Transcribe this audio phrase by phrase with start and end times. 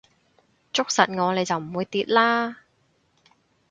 [0.73, 2.57] 捉實我你就唔會跌啦